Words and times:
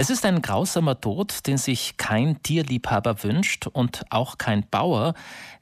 Es 0.00 0.08
ist 0.08 0.24
ein 0.24 0.40
grausamer 0.40 0.98
Tod, 0.98 1.46
den 1.46 1.58
sich 1.58 1.98
kein 1.98 2.42
Tierliebhaber 2.42 3.22
wünscht 3.22 3.66
und 3.66 4.06
auch 4.08 4.38
kein 4.38 4.66
Bauer. 4.66 5.12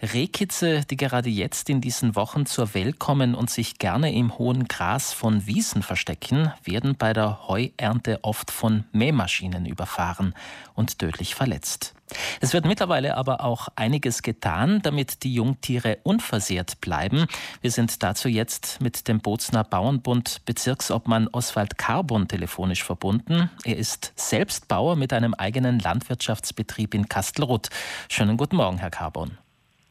Rehkitze, 0.01 0.85
die 0.85 0.97
gerade 0.97 1.29
jetzt 1.29 1.69
in 1.69 1.81
diesen 1.81 2.15
Wochen 2.15 2.47
zur 2.47 2.73
Welt 2.73 3.01
kommen 3.01 3.35
und 3.35 3.51
sich 3.51 3.81
gerne 3.81 4.15
im 4.15 4.39
hohen 4.39 4.69
Gras 4.69 5.13
von 5.13 5.49
Wiesen 5.49 5.83
verstecken, 5.83 6.53
werden 6.63 6.95
bei 6.97 7.13
der 7.13 7.49
Heuernte 7.49 8.21
oft 8.23 8.53
von 8.53 8.85
Mähmaschinen 8.93 9.67
überfahren 9.67 10.35
und 10.77 11.01
tödlich 11.01 11.35
verletzt. 11.35 11.98
Es 12.41 12.53
wird 12.53 12.65
mittlerweile 12.65 13.17
aber 13.17 13.45
auch 13.45 13.69
einiges 13.77 14.23
getan, 14.23 14.81
damit 14.83 15.23
die 15.23 15.35
Jungtiere 15.35 15.99
unversehrt 16.03 16.81
bleiben. 16.81 17.27
Wir 17.61 17.71
sind 17.71 18.03
dazu 18.03 18.29
jetzt 18.29 18.81
mit 18.81 19.09
dem 19.09 19.21
Bozner 19.21 19.65
Bauernbund 19.65 20.43
Bezirksobmann 20.45 21.29
Oswald 21.29 21.79
Carbon 21.79 22.29
telefonisch 22.29 22.85
verbunden. 22.85 23.51
Er 23.65 23.77
ist 23.77 24.13
selbst 24.17 24.69
Bauer 24.69 24.97
mit 24.97 25.13
einem 25.13 25.35
eigenen 25.35 25.79
Landwirtschaftsbetrieb 25.79 26.95
in 26.95 27.09
Kastelruth. 27.09 27.69
Schönen 28.09 28.37
guten 28.37 28.57
Morgen, 28.57 28.79
Herr 28.79 28.91
Carbon. 28.91 29.39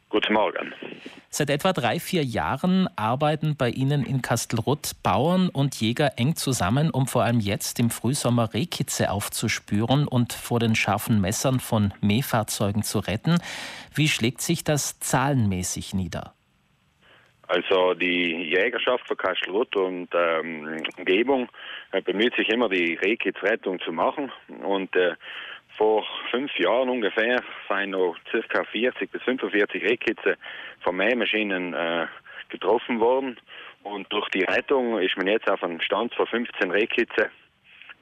Guten 0.10 0.34
Morgen. 0.34 0.74
Seit 1.30 1.50
etwa 1.50 1.74
drei, 1.74 2.00
vier 2.00 2.24
Jahren 2.24 2.88
arbeiten 2.96 3.56
bei 3.58 3.70
Ihnen 3.70 4.06
in 4.06 4.22
Kastelruth 4.22 4.92
Bauern 5.04 5.50
und 5.50 5.76
Jäger 5.82 6.14
eng 6.18 6.36
zusammen, 6.36 6.90
um 6.90 7.08
vor 7.08 7.24
allem 7.24 7.42
jetzt 7.42 7.80
im 7.80 7.90
Frühsommer 7.90 8.54
Rehkitze 8.54 9.12
aufzuspüren 9.12 10.08
und 10.08 10.32
vor 10.32 10.60
den 10.60 10.76
scharfen 10.76 11.20
Messern 11.20 11.60
von 11.60 11.94
Mähfahrzeugen 12.00 12.84
zu 12.84 13.00
retten. 13.00 13.40
Wie 13.94 14.08
schlägt 14.08 14.42
sich 14.42 14.64
das 14.64 15.00
zahlenmäßig 15.00 15.94
nieder? 15.94 16.34
Also 17.50 17.94
die 17.94 18.50
Jägerschaft 18.50 19.08
von 19.08 19.18
Kastelruth 19.18 19.76
und 19.76 20.10
ähm, 20.14 20.82
Umgebung 20.98 21.50
äh, 21.92 22.02
bemüht 22.02 22.36
sich 22.36 22.50
immer, 22.50 22.68
die 22.68 22.96
Rehkitzrettung 22.96 23.80
zu 23.80 23.92
machen 23.94 24.32
und 24.64 24.94
äh, 24.96 25.16
vor 25.77 26.04
fünf 26.31 26.52
Jahren 26.58 26.90
ungefähr 26.90 27.41
seien 27.70 27.91
noch 27.91 28.16
ca. 28.31 28.64
40 28.64 29.11
bis 29.11 29.22
45 29.23 29.84
Rehkitze 29.84 30.38
von 30.81 30.95
Mähmaschinen 30.95 31.73
äh, 31.73 32.08
getroffen 32.50 33.00
worden. 33.00 33.38
Und 33.84 34.11
durch 34.11 34.28
die 34.30 34.44
Rettung 34.44 35.00
ist 35.00 35.16
man 35.17 35.28
jetzt 35.28 35.50
auf 35.50 35.64
einen 35.64 35.81
Stand 35.81 36.14
von 36.16 36.28
15 36.28 36.72
Rehkitze, 36.72 37.30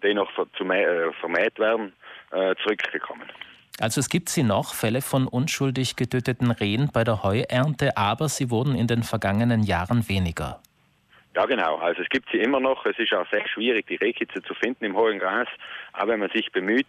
die 0.04 0.14
noch 0.14 0.30
äh, 0.38 1.12
vermäht 1.20 1.60
werden, 1.60 1.94
äh, 2.32 2.56
zurückgekommen. 2.64 3.30
Also 3.80 4.00
es 4.00 4.10
gibt 4.10 4.30
sie 4.30 4.44
noch, 4.44 4.74
Fälle 4.74 5.02
von 5.02 5.28
unschuldig 5.28 5.98
getöteten 5.98 6.52
Rehen 6.52 6.90
bei 6.94 7.04
der 7.04 7.24
Heuernte, 7.24 7.98
aber 7.98 8.30
sie 8.30 8.50
wurden 8.50 8.74
in 8.74 8.88
den 8.88 9.04
vergangenen 9.04 9.64
Jahren 9.64 10.08
weniger. 10.08 10.62
Ja, 11.36 11.46
genau. 11.46 11.76
Also 11.78 12.02
es 12.02 12.10
gibt 12.10 12.30
sie 12.32 12.38
immer 12.38 12.62
noch. 12.62 12.86
Es 12.86 12.98
ist 12.98 13.14
auch 13.14 13.30
sehr 13.30 13.46
schwierig, 13.48 13.88
die 13.88 13.96
Rehkitze 13.96 14.42
zu 14.42 14.54
finden 14.54 14.86
im 14.86 14.96
hohen 14.96 15.20
Gras, 15.20 15.48
auch 15.94 16.08
wenn 16.08 16.20
man 16.20 16.30
sich 16.30 16.52
bemüht. 16.52 16.88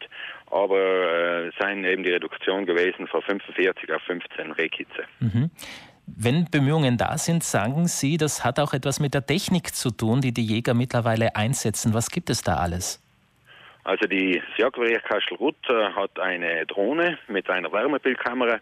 Aber 0.51 0.79
äh, 0.79 1.51
seien 1.59 1.85
eben 1.85 2.05
die 2.05 2.13
Reduktion 2.13 2.65
gewesen 2.65 3.09
von 3.09 3.23
45 3.23 3.93
auf 3.93 4.03
15 4.03 4.53
Rehkitze. 4.53 5.05
Mhm. 5.19 5.51
Wenn 6.07 6.45
Bemühungen 6.49 6.97
da 6.97 7.19
sind, 7.19 7.43
sagen 7.43 7.89
Sie, 7.89 8.17
das 8.17 8.45
hat 8.45 8.61
auch 8.61 8.73
etwas 8.73 9.01
mit 9.01 9.15
der 9.15 9.27
Technik 9.27 9.75
zu 9.75 9.91
tun, 9.91 10.21
die 10.21 10.33
die 10.33 10.47
Jäger 10.47 10.75
mittlerweile 10.75 11.35
einsetzen. 11.35 11.93
Was 11.95 12.11
gibt 12.11 12.31
es 12.31 12.43
da 12.43 12.59
alles? 12.59 13.03
Also 13.83 14.07
die 14.07 14.41
Jagdrevier 14.57 15.01
Kastelruth 15.01 15.57
äh, 15.69 15.93
hat 15.93 16.21
eine 16.21 16.67
Drohne 16.67 17.19
mit 17.27 17.51
einer 17.51 17.73
Wärmebildkamera 17.73 18.61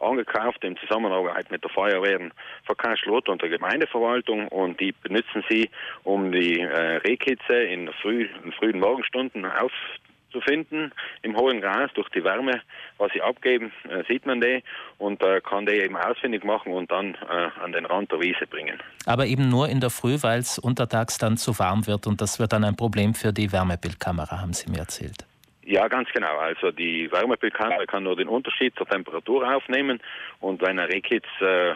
angekauft 0.00 0.64
in 0.64 0.76
Zusammenarbeit 0.76 1.50
mit 1.50 1.62
der 1.62 1.70
Feuerwehr 1.70 2.18
von 2.64 2.76
Kastelruth 2.76 3.28
und 3.28 3.42
der 3.42 3.48
Gemeindeverwaltung 3.48 4.48
und 4.48 4.80
die 4.80 4.92
benutzen 4.92 5.44
sie, 5.48 5.70
um 6.04 6.32
die 6.32 6.60
äh, 6.60 6.96
Rehkitze 6.98 7.54
in, 7.54 7.90
früh, 8.00 8.28
in 8.44 8.52
frühen 8.52 8.80
Morgenstunden 8.80 9.44
aufzufinden 9.44 10.92
im 11.22 11.36
hohen 11.36 11.60
Gras 11.60 11.90
durch 11.94 12.08
die 12.10 12.24
Wärme, 12.24 12.60
was 12.98 13.12
sie 13.12 13.22
abgeben, 13.22 13.72
äh, 13.88 14.04
sieht 14.08 14.26
man 14.26 14.40
die 14.40 14.62
und 14.98 15.22
äh, 15.22 15.40
kann 15.40 15.66
die 15.66 15.72
eben 15.72 15.96
ausfindig 15.96 16.44
machen 16.44 16.72
und 16.72 16.90
dann 16.90 17.14
äh, 17.14 17.62
an 17.62 17.72
den 17.72 17.86
Rand 17.86 18.12
der 18.12 18.20
Wiese 18.20 18.46
bringen. 18.46 18.78
Aber 19.06 19.26
eben 19.26 19.48
nur 19.48 19.68
in 19.68 19.80
der 19.80 19.90
Früh, 19.90 20.18
weil 20.20 20.40
es 20.40 20.58
untertags 20.58 21.18
dann 21.18 21.36
zu 21.36 21.58
warm 21.58 21.86
wird 21.86 22.06
und 22.06 22.20
das 22.20 22.38
wird 22.38 22.52
dann 22.52 22.64
ein 22.64 22.76
Problem 22.76 23.14
für 23.14 23.32
die 23.32 23.52
Wärmebildkamera, 23.52 24.40
haben 24.40 24.52
Sie 24.52 24.70
mir 24.70 24.78
erzählt. 24.78 25.29
Ja, 25.70 25.86
ganz 25.86 26.08
genau. 26.12 26.36
Also 26.36 26.72
die 26.72 27.08
Wärmebildkamera 27.12 27.86
kann 27.86 28.02
nur 28.02 28.16
den 28.16 28.26
Unterschied 28.26 28.74
zur 28.74 28.88
Temperatur 28.88 29.48
aufnehmen 29.54 30.00
und 30.40 30.60
wenn 30.62 30.80
ein 30.80 30.90
Rehkitz 30.90 31.26
äh, 31.40 31.70
äh, 31.70 31.74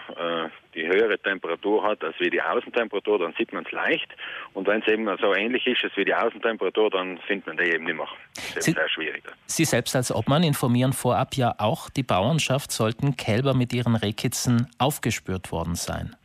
die 0.74 0.84
höhere 0.84 1.16
Temperatur 1.16 1.84
hat 1.84 2.02
als 2.02 2.18
wie 2.18 2.28
die 2.28 2.42
Außentemperatur, 2.42 3.20
dann 3.20 3.34
sieht 3.38 3.52
man 3.52 3.64
es 3.64 3.70
leicht 3.70 4.08
und 4.52 4.66
wenn 4.66 4.82
es 4.82 4.88
eben 4.88 5.08
so 5.20 5.32
ähnlich 5.32 5.64
ist 5.68 5.84
als 5.84 5.96
wie 5.96 6.04
die 6.04 6.12
Außentemperatur, 6.12 6.90
dann 6.90 7.18
findet 7.18 7.46
man 7.46 7.56
die 7.56 7.70
eben 7.72 7.84
nicht 7.84 7.94
mehr. 7.94 8.08
Das 8.34 8.56
ist 8.56 8.64
Sie, 8.64 8.72
sehr 8.72 8.88
schwierig. 8.88 9.22
Sie 9.46 9.64
selbst 9.64 9.94
als 9.94 10.12
Obmann 10.12 10.42
informieren 10.42 10.92
vorab 10.92 11.36
ja 11.36 11.54
auch 11.58 11.88
die 11.88 12.02
Bauernschaft, 12.02 12.72
sollten 12.72 13.16
Kälber 13.16 13.54
mit 13.54 13.72
ihren 13.72 13.94
Rehkitzen 13.94 14.66
aufgespürt 14.76 15.52
worden 15.52 15.76
sein. 15.76 16.16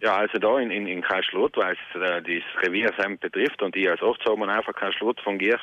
Ja, 0.00 0.16
also 0.16 0.38
da 0.38 0.58
in, 0.58 0.70
in, 0.70 0.86
in 0.86 1.02
Karlsruhe, 1.02 1.50
weil 1.56 1.74
es 1.74 2.00
äh, 2.00 2.22
das 2.22 2.62
Revier 2.62 2.90
betrifft 3.20 3.60
und 3.60 3.76
ich 3.76 3.86
als 3.90 4.00
Ortsobmann 4.00 4.48
auch 4.48 4.64
von 4.64 4.74
Karlsruhe 4.74 5.14
fungiere, 5.22 5.60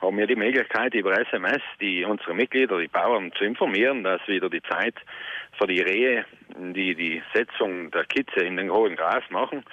haben 0.00 0.18
wir 0.18 0.26
die 0.26 0.36
Möglichkeit, 0.36 0.94
über 0.94 1.18
SMS 1.18 1.62
die 1.80 2.04
unsere 2.04 2.34
Mitglieder, 2.34 2.78
die 2.78 2.88
Bauern 2.88 3.32
zu 3.36 3.44
informieren, 3.44 4.04
dass 4.04 4.20
wieder 4.26 4.50
die 4.50 4.62
Zeit 4.62 4.94
für 5.58 5.66
die 5.66 5.80
Rehe, 5.80 6.24
die 6.58 6.94
die 6.94 7.22
Setzung 7.32 7.90
der 7.90 8.04
Kitze 8.04 8.40
in 8.40 8.56
den 8.56 8.70
hohen 8.70 8.96
Gras 8.96 9.24
machen, 9.30 9.64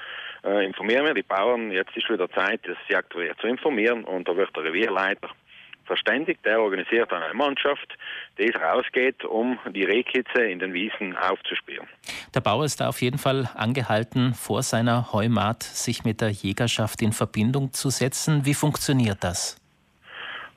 äh, 0.43 0.65
informieren 0.65 1.05
wir 1.05 1.13
die 1.13 1.23
Bauern, 1.23 1.71
jetzt 1.71 1.95
ist 1.95 2.09
wieder 2.09 2.29
Zeit, 2.29 2.61
das 2.65 2.77
Jagdrevier 2.87 3.35
zu 3.37 3.47
informieren 3.47 4.03
und 4.03 4.27
da 4.27 4.35
wird 4.35 4.55
der 4.55 4.63
Revierleiter 4.63 5.29
verständigt, 5.85 6.45
der 6.45 6.61
organisiert 6.61 7.11
eine 7.11 7.33
Mannschaft, 7.33 7.97
die 8.37 8.49
rausgeht, 8.49 9.25
um 9.25 9.59
die 9.73 9.83
Rehkitze 9.83 10.41
in 10.43 10.59
den 10.59 10.73
Wiesen 10.73 11.17
aufzuspüren. 11.17 11.87
Der 12.33 12.39
Bauer 12.39 12.65
ist 12.65 12.79
da 12.79 12.87
auf 12.87 13.01
jeden 13.01 13.17
Fall 13.17 13.49
angehalten, 13.55 14.33
vor 14.33 14.63
seiner 14.63 15.11
Heumat 15.11 15.63
sich 15.63 16.05
mit 16.05 16.21
der 16.21 16.29
Jägerschaft 16.29 17.01
in 17.01 17.11
Verbindung 17.11 17.73
zu 17.73 17.89
setzen. 17.89 18.45
Wie 18.45 18.53
funktioniert 18.53 19.17
das? 19.21 19.60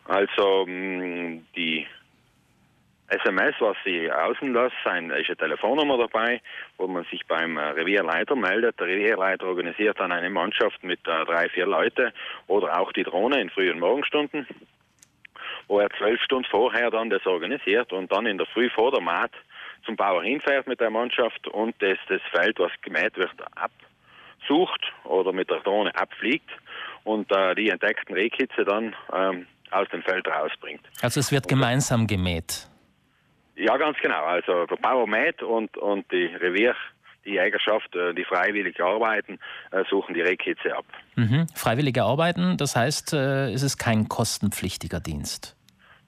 Also 0.06 0.66
mm, 0.66 1.46
die 1.56 1.86
SMS, 3.08 3.54
was 3.60 3.76
sie 3.84 4.10
außen 4.10 4.52
lassen, 4.52 5.10
ist 5.10 5.28
eine 5.28 5.36
Telefonnummer 5.36 5.98
dabei, 5.98 6.40
wo 6.78 6.86
man 6.86 7.04
sich 7.04 7.26
beim 7.26 7.56
äh, 7.56 7.70
Revierleiter 7.70 8.34
meldet. 8.34 8.80
Der 8.80 8.86
Revierleiter 8.86 9.46
organisiert 9.46 10.00
dann 10.00 10.10
eine 10.10 10.30
Mannschaft 10.30 10.82
mit 10.82 11.00
äh, 11.06 11.24
drei, 11.24 11.48
vier 11.50 11.66
Leuten 11.66 12.12
oder 12.46 12.78
auch 12.80 12.92
die 12.92 13.02
Drohne 13.02 13.40
in 13.40 13.50
frühen 13.50 13.78
Morgenstunden, 13.78 14.46
wo 15.68 15.80
er 15.80 15.90
zwölf 15.90 16.20
Stunden 16.22 16.48
vorher 16.50 16.90
dann 16.90 17.10
das 17.10 17.26
organisiert 17.26 17.92
und 17.92 18.10
dann 18.10 18.26
in 18.26 18.38
der 18.38 18.46
Früh 18.46 18.70
vor 18.70 18.90
der 18.90 19.02
Maat 19.02 19.32
zum 19.84 19.96
Bauer 19.96 20.22
hinfährt 20.22 20.66
mit 20.66 20.80
der 20.80 20.90
Mannschaft 20.90 21.46
und 21.48 21.74
das, 21.80 21.98
das 22.08 22.22
Feld, 22.30 22.58
was 22.58 22.72
gemäht 22.80 23.16
wird, 23.16 23.34
absucht 23.54 24.92
oder 25.04 25.32
mit 25.32 25.50
der 25.50 25.60
Drohne 25.60 25.94
abfliegt 25.94 26.50
und 27.04 27.30
äh, 27.30 27.54
die 27.54 27.68
entdeckten 27.68 28.14
Rehkitze 28.14 28.64
dann 28.64 28.96
ähm, 29.12 29.46
aus 29.70 29.88
dem 29.88 30.02
Feld 30.02 30.26
rausbringt. 30.26 30.82
Also 31.02 31.20
es 31.20 31.32
wird 31.32 31.48
gemeinsam 31.48 32.06
gemäht? 32.06 32.68
Ja, 33.56 33.76
ganz 33.76 33.98
genau. 33.98 34.24
Also 34.24 34.66
der 34.66 34.76
Bauer 34.76 35.06
mäht 35.06 35.42
und, 35.42 35.76
und 35.76 36.10
die 36.10 36.26
Revier, 36.26 36.74
die 37.24 37.32
Jägerschaft, 37.32 37.94
äh, 37.94 38.12
die 38.14 38.24
freiwillig 38.24 38.80
arbeiten, 38.82 39.38
äh, 39.70 39.84
suchen 39.88 40.14
die 40.14 40.20
Rehkitze 40.20 40.76
ab. 40.76 40.84
Mhm. 41.16 41.46
Freiwillige 41.54 42.02
Arbeiten, 42.02 42.56
das 42.56 42.76
heißt, 42.76 43.12
äh, 43.14 43.52
ist 43.52 43.62
es 43.62 43.78
kein 43.78 44.08
kostenpflichtiger 44.08 45.00
Dienst? 45.00 45.56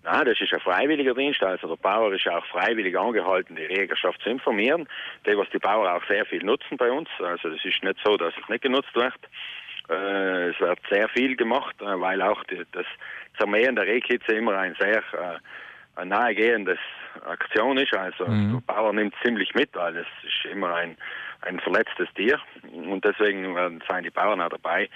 Nein, 0.06 0.25
das 0.25 0.41
ist 0.41 0.53
ein 0.53 0.61
freiwilliger 0.61 1.15
Dienst. 1.15 1.43
Also 1.43 1.67
der 1.67 1.83
Bauer 1.83 2.12
ist 2.12 2.28
auch 2.28 2.47
freiwillig 2.47 2.97
angehalten, 2.97 3.56
die 3.56 3.62
Jägerschaft 3.62 4.23
zu 4.23 4.31
informieren. 4.31 4.88
Die, 5.27 5.37
was 5.37 5.49
die 5.50 5.59
Bauern 5.59 5.88
auch 5.88 6.06
sehr 6.06 6.25
viel 6.27 6.44
nutzen 6.44 6.77
bei 6.77 6.93
uns. 6.93 7.09
Also 7.19 7.50
das 7.50 7.65
ist 7.65 7.83
nicht 7.83 7.99
so, 8.05 8.17
dass 8.17 8.33
es 8.41 8.49
nicht 8.49 8.62
genutzt 8.62 8.94
wird. 8.94 9.15
Äh, 9.89 10.51
es 10.51 10.61
wird 10.61 10.79
sehr 10.91 11.09
viel 11.11 11.37
gemacht, 11.37 11.75
äh, 11.81 12.01
weil 12.01 12.21
auch 12.23 12.43
die, 12.45 12.63
das 12.73 12.87
Zermähen 13.39 13.77
der 13.77 13.87
Rehkitze 13.87 14.33
immer 14.33 14.57
ein 14.59 14.75
sehr 14.79 14.99
äh, 14.99 16.05
nahegehendes 16.05 16.79
Aktion 17.25 17.79
ist. 17.79 17.94
Also 17.94 18.27
mhm. 18.27 18.53
der 18.53 18.75
Bauer 18.75 18.93
nimmt 18.93 19.15
ziemlich 19.25 19.55
mit, 19.55 19.75
weil 19.75 19.97
es 19.97 20.06
ist 20.23 20.50
immer 20.50 20.75
ein, 20.75 20.97
ein 21.43 21.61
verletztes 21.61 22.09
Tier. 22.15 22.38
Und 22.73 23.05
deswegen 23.05 23.56
äh, 23.56 23.71
seien 23.88 24.05
die 24.05 24.11
Bauern 24.11 24.41
auch 24.41 24.50
dabei, 24.50 24.88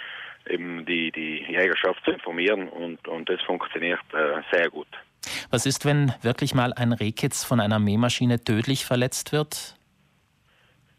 eben 0.48 0.84
die, 0.86 1.12
die 1.12 1.44
Jägerschaft 1.48 2.04
zu 2.04 2.12
informieren 2.12 2.68
und, 2.68 3.06
und 3.06 3.28
das 3.28 3.40
funktioniert 3.42 4.00
äh, 4.12 4.40
sehr 4.52 4.70
gut. 4.70 4.88
Was 5.50 5.66
ist, 5.66 5.84
wenn 5.84 6.14
wirklich 6.22 6.54
mal 6.54 6.72
ein 6.72 6.92
Rehkitz 6.92 7.44
von 7.44 7.60
einer 7.60 7.78
Mähmaschine 7.78 8.42
tödlich 8.42 8.86
verletzt 8.86 9.32
wird? 9.32 9.76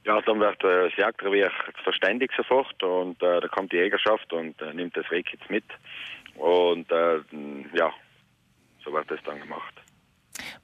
Ja, 0.04 0.20
dann 0.22 0.40
wird 0.40 0.64
äh, 0.64 0.90
das 0.90 0.98
Jagdrevier 0.98 1.52
verständigt 1.84 2.34
sofort 2.36 2.82
und 2.82 3.22
äh, 3.22 3.40
da 3.40 3.48
kommt 3.48 3.72
die 3.72 3.78
Jägerschaft 3.78 4.34
und 4.34 4.60
äh, 4.62 4.74
nimmt 4.74 4.98
das 4.98 5.10
Rehkitz 5.12 5.42
mit. 5.50 5.66
Und 6.36 6.92
äh, 6.92 7.18
ja, 7.74 7.94
so 8.84 8.92
wird 8.92 9.12
das 9.12 9.20
dann 9.24 9.40
gemacht. 9.40 9.74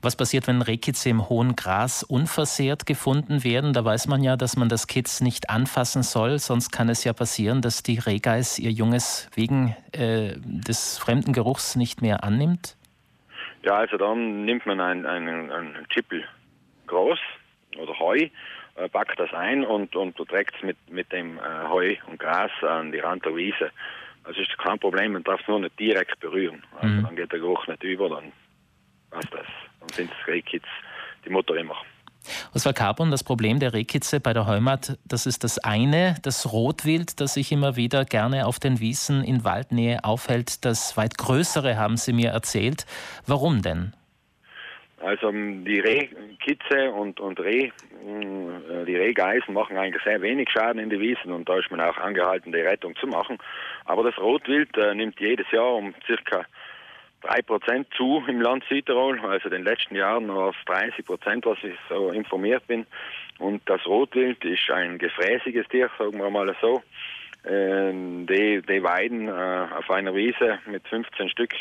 Was 0.02 0.16
passiert, 0.16 0.48
wenn 0.48 0.62
Rehkitze 0.62 1.10
im 1.10 1.30
hohen 1.30 1.56
Gras 1.56 2.04
unversehrt 2.04 2.86
gefunden 2.86 3.44
werden? 3.44 3.74
Da 3.74 3.84
weiß 3.84 4.08
man 4.08 4.24
ja, 4.24 4.36
dass 4.36 4.56
man 4.56 4.70
das 4.70 4.88
Kitz 4.88 5.22
nicht 5.22 5.50
anfassen 5.50 6.04
soll, 6.04 6.40
sonst 6.40 6.72
kann 6.72 6.90
es 6.90 7.04
ja 7.04 7.14
passieren, 7.14 7.62
dass 7.62 7.84
die 7.84 8.00
Rehgeiß 8.00 8.60
ihr 8.60 8.72
Junges 8.72 9.30
wegen 9.36 9.76
äh, 9.92 10.34
des 10.38 10.98
fremden 10.98 11.34
Geruchs 11.34 11.76
nicht 11.76 12.02
mehr 12.02 12.24
annimmt. 12.24 12.76
Ja, 13.64 13.78
also 13.78 13.98
dann 13.98 14.46
nimmt 14.46 14.66
man 14.66 14.80
einen, 14.80 15.06
einen, 15.06 15.52
einen 15.52 15.88
Chippel 15.90 16.24
groß 16.88 17.20
oder 17.80 18.00
Heu, 18.00 18.30
packt 18.92 19.20
das 19.20 19.34
ein 19.34 19.66
und, 19.66 19.96
und 19.96 20.16
trägt 20.16 20.56
es 20.56 20.64
mit, 20.64 20.78
mit 20.90 21.12
dem 21.12 21.38
äh, 21.38 21.68
Heu 21.70 21.96
und 22.08 22.20
Gras 22.20 22.52
an 22.62 22.92
die 22.92 23.00
Rand 23.00 23.26
der 23.26 23.36
Wiese. 23.36 23.72
Also 24.24 24.42
ist 24.42 24.58
kein 24.58 24.78
Problem, 24.78 25.14
man 25.14 25.24
darf 25.24 25.42
es 25.42 25.48
nur 25.48 25.60
nicht 25.60 25.80
direkt 25.80 26.20
berühren. 26.20 26.64
Also 26.80 26.94
mhm. 26.94 27.04
dann 27.04 27.16
geht 27.16 27.32
der 27.32 27.40
Geruch 27.40 27.66
nicht 27.68 27.84
über, 27.84 28.10
dann 28.10 28.32
passt 29.10 29.34
das. 29.34 29.48
Dann 29.80 29.90
sind 29.90 30.12
es 30.12 30.28
Rehkitz, 30.28 30.66
die 31.26 31.30
Mutter 31.30 31.56
immer. 31.56 31.76
Oswald 32.54 32.76
Carbon, 32.76 33.10
das 33.10 33.24
Problem 33.24 33.60
der 33.60 33.74
Rehkitze 33.74 34.20
bei 34.20 34.34
der 34.34 34.46
Heumat, 34.46 34.98
das 35.06 35.26
ist 35.26 35.46
das 35.46 35.60
eine, 35.60 36.18
das 36.24 36.52
Rotwild, 36.52 37.22
das 37.22 37.36
sich 37.36 37.54
immer 37.54 37.78
wieder 37.78 38.04
gerne 38.04 38.48
auf 38.48 38.60
den 38.60 38.82
Wiesen 38.82 39.24
in 39.24 39.46
Waldnähe 39.46 40.04
aufhält. 40.04 40.66
Das 40.66 40.98
weit 40.98 41.18
größere 41.18 41.78
haben 41.78 41.96
Sie 41.96 42.12
mir 42.12 42.32
erzählt. 42.32 42.86
Warum 43.26 43.62
denn? 43.62 43.94
Also 45.00 45.30
ähm, 45.30 45.64
die 45.64 45.80
Rehkitze 45.80 46.92
und, 46.92 47.20
und 47.20 47.40
Reh, 47.40 47.66
äh, 47.68 48.86
die 48.86 48.96
Rehgeißen 48.96 49.54
machen 49.54 49.78
eigentlich 49.78 50.04
sehr 50.04 50.22
wenig 50.22 50.50
Schaden 50.50 50.82
in 50.82 50.90
den 50.90 51.00
Wiesen 51.00 51.32
und 51.32 51.48
da 51.48 51.58
ist 51.60 51.70
man 51.70 51.82
auch 51.82 51.98
angehalten, 51.98 52.52
die 52.52 52.62
Rettung 52.62 52.96
zu 52.96 53.08
machen. 53.08 53.38
Aber 53.86 54.04
das 54.04 54.18
Rotwild 54.18 54.76
äh, 54.78 54.96
nimmt 54.96 55.20
jedes 55.20 55.50
Jahr 55.52 55.76
um 55.76 55.94
circa 56.06 56.46
3% 57.24 57.86
zu 57.96 58.24
im 58.28 58.42
Land 58.42 58.64
Südtirol. 58.70 59.20
Also 59.20 59.46
in 59.46 59.52
den 59.52 59.64
letzten 59.64 59.96
Jahren 59.96 60.30
es 60.30 60.56
30 60.66 61.06
Prozent, 61.06 61.46
was 61.46 61.58
ich 61.64 61.76
so 61.90 62.10
informiert 62.10 62.66
bin. 62.68 62.86
Und 63.40 63.62
das 63.70 63.86
Rotwild 63.86 64.44
ist 64.46 64.70
ein 64.72 64.98
gefräßiges 64.98 65.68
Tier, 65.68 65.90
sagen 65.98 66.18
wir 66.18 66.30
mal 66.30 66.56
so. 66.62 66.82
Ähm, 67.48 68.26
die, 68.28 68.62
die 68.62 68.84
weiden 68.84 69.28
äh, 69.28 69.68
auf 69.78 69.90
einer 69.90 70.14
Wiese 70.14 70.60
mit 70.66 70.88
15 70.88 71.30
Stück, 71.30 71.54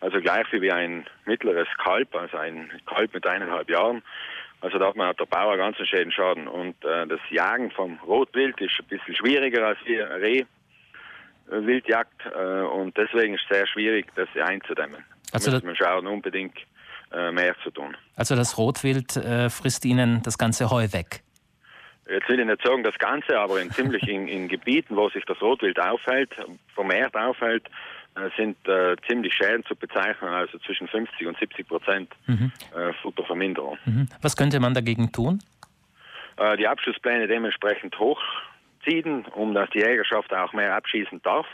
also 0.00 0.20
gleich 0.20 0.46
wie 0.52 0.72
ein 0.72 1.06
mittleres 1.26 1.68
Kalb, 1.82 2.14
also 2.14 2.36
ein 2.36 2.70
Kalb 2.86 3.14
mit 3.14 3.26
eineinhalb 3.26 3.68
Jahren. 3.70 4.02
Also 4.62 4.78
da 4.78 4.88
hat 4.88 4.96
man 4.96 5.14
der 5.16 5.24
Bauer 5.24 5.56
ganz 5.56 5.78
einen 5.78 5.86
schönen 5.86 6.12
Schaden. 6.12 6.46
Und 6.48 6.84
äh, 6.84 7.06
das 7.06 7.20
Jagen 7.30 7.70
vom 7.70 7.98
Rotwild 8.06 8.60
ist 8.60 8.78
ein 8.78 8.86
bisschen 8.86 9.14
schwieriger 9.14 9.66
als 9.66 9.78
hier 9.84 10.08
Reh 10.10 10.44
äh, 11.50 12.60
und 12.62 12.96
deswegen 12.96 13.34
ist 13.34 13.42
es 13.48 13.56
sehr 13.56 13.66
schwierig, 13.66 14.06
das 14.14 14.28
einzudämmen. 14.40 15.04
Also 15.32 15.50
da 15.50 15.56
muss 15.56 15.64
man 15.64 15.76
schauen, 15.76 16.06
unbedingt 16.06 16.56
äh, 17.12 17.30
mehr 17.32 17.54
zu 17.62 17.70
tun. 17.70 17.96
Also 18.16 18.36
das 18.36 18.56
Rotwild 18.58 19.16
äh, 19.16 19.50
frisst 19.50 19.84
Ihnen 19.84 20.22
das 20.22 20.38
ganze 20.38 20.70
Heu 20.70 20.86
weg? 20.92 21.22
Jetzt 22.08 22.28
will 22.28 22.40
ich 22.40 22.46
nicht 22.46 22.62
sagen 22.64 22.82
das 22.82 22.98
Ganze, 22.98 23.38
aber 23.38 23.60
in 23.60 23.70
ziemlich 23.70 24.02
in, 24.08 24.26
in 24.26 24.48
Gebieten, 24.48 24.96
wo 24.96 25.08
sich 25.10 25.24
das 25.26 25.40
Rotwild 25.40 25.78
aufhält, 25.80 26.30
vermehrt 26.74 27.14
aufhält, 27.14 27.64
sind 28.36 28.56
äh, 28.68 28.96
ziemlich 29.06 29.32
Schäden 29.34 29.64
zu 29.64 29.76
bezeichnen, 29.76 30.30
also 30.30 30.58
zwischen 30.58 30.88
50 30.88 31.26
und 31.26 31.38
70 31.38 31.68
Prozent 31.68 32.12
mhm. 32.26 32.52
Futterverminderung. 33.02 33.78
Mhm. 33.84 34.08
Was 34.20 34.36
könnte 34.36 34.60
man 34.60 34.74
dagegen 34.74 35.12
tun? 35.12 35.40
die 36.58 36.66
Abschlusspläne 36.66 37.26
dementsprechend 37.26 37.98
hoch 37.98 38.18
ziehen, 38.84 39.24
um 39.34 39.54
dass 39.54 39.68
die 39.70 39.80
Jägerschaft 39.80 40.32
auch 40.32 40.52
mehr 40.52 40.74
abschießen 40.74 41.20
darf. 41.22 41.46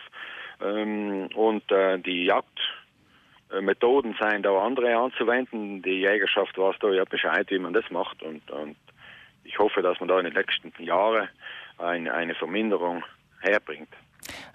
Ähm, 0.60 1.28
und 1.34 1.70
äh, 1.70 1.98
die 1.98 2.24
Jagdmethoden 2.24 4.16
seien 4.20 4.42
da 4.42 4.58
andere 4.58 4.96
anzuwenden. 4.96 5.82
Die 5.82 6.00
Jägerschaft 6.00 6.56
weiß 6.56 6.76
da 6.80 6.90
ja 6.90 7.04
Bescheid, 7.04 7.50
wie 7.50 7.58
man 7.58 7.72
das 7.72 7.90
macht. 7.90 8.22
Und, 8.22 8.50
und 8.50 8.76
ich 9.44 9.58
hoffe, 9.58 9.82
dass 9.82 10.00
man 10.00 10.08
da 10.08 10.18
in 10.18 10.24
den 10.24 10.34
nächsten 10.34 10.72
Jahren 10.82 11.28
eine, 11.78 12.12
eine 12.12 12.34
Verminderung 12.34 13.04
herbringt. 13.40 13.90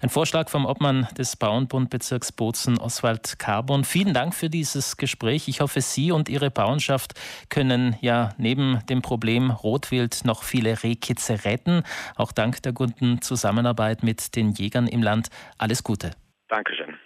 Ein 0.00 0.08
Vorschlag 0.08 0.48
vom 0.48 0.66
Obmann 0.66 1.08
des 1.16 1.36
Bauernbundbezirks 1.36 2.32
Bozen, 2.32 2.78
Oswald 2.78 3.38
Carbon. 3.38 3.84
Vielen 3.84 4.14
Dank 4.14 4.34
für 4.34 4.50
dieses 4.50 4.96
Gespräch. 4.96 5.48
Ich 5.48 5.60
hoffe, 5.60 5.80
Sie 5.80 6.12
und 6.12 6.28
Ihre 6.28 6.50
Bauernschaft 6.50 7.12
können 7.48 7.96
ja 8.00 8.30
neben 8.38 8.80
dem 8.88 9.02
Problem 9.02 9.50
Rotwild 9.50 10.24
noch 10.24 10.42
viele 10.42 10.82
Rehkitze 10.82 11.44
retten. 11.44 11.82
Auch 12.16 12.32
dank 12.32 12.62
der 12.62 12.72
guten 12.72 13.22
Zusammenarbeit 13.22 14.02
mit 14.02 14.36
den 14.36 14.52
Jägern 14.52 14.86
im 14.86 15.02
Land. 15.02 15.28
Alles 15.58 15.82
Gute. 15.82 16.10
Dankeschön. 16.48 16.96